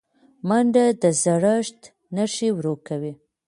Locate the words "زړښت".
1.23-1.79